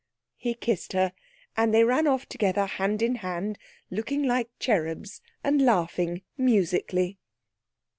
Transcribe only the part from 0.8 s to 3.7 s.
her, and they ran off together hand in hand;